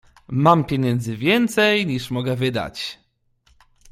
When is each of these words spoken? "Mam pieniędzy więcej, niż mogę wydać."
"Mam 0.31 0.63
pieniędzy 0.63 1.17
więcej, 1.17 1.85
niż 1.87 2.11
mogę 2.11 2.35
wydać." 2.35 2.99